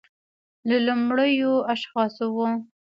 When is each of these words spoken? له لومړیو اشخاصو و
له 0.69 0.77
لومړیو 0.87 1.53
اشخاصو 1.73 2.25
و 2.35 2.37